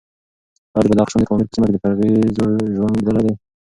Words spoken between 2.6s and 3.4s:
ژوند لیدلی دی؟